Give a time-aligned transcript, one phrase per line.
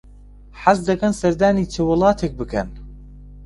[0.61, 2.67] حەز دەکەن سەردانی چ وڵاتێک بکەن؟